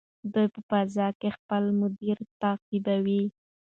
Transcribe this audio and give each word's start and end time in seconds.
دوی 0.33 0.47
په 0.55 0.59
فضا 0.69 1.07
کې 1.19 1.29
خپل 1.37 1.63
مدار 1.79 2.17
تعقیبوي. 2.41 3.23